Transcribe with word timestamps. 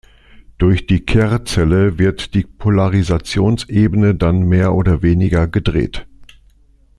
Durch 0.57 0.87
die 0.87 1.05
Kerr-Zelle 1.05 1.99
wird 1.99 2.33
die 2.33 2.41
Polarisationsebene 2.41 4.15
dann 4.15 4.41
mehr 4.41 4.73
oder 4.73 5.03
weniger 5.03 5.47
gedreht. 5.47 6.07